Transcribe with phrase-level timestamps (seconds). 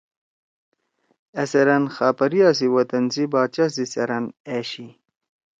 [1.41, 4.87] أ سیرأن خاپریا سی وطن سی باچا سی سیرأن أشی۔